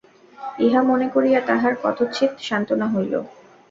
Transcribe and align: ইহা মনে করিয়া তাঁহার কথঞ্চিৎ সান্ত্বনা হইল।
ইহা 0.59 0.81
মনে 0.83 1.07
করিয়া 1.09 1.39
তাঁহার 1.47 1.73
কথঞ্চিৎ 1.83 2.31
সান্ত্বনা 2.39 2.87
হইল। 2.87 3.13